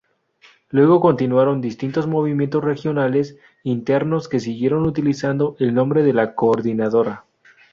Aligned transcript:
Luego 0.71 0.99
continuaron 0.99 1.61
distintos 1.61 2.07
movimientos 2.07 2.63
regionales 2.63 3.37
internos 3.61 4.27
que 4.27 4.39
siguieron 4.39 4.87
utilizando 4.87 5.55
el 5.59 5.75
Nombre 5.75 6.01
de 6.01 6.13
La 6.13 6.33
Coordinadora. 6.33 7.23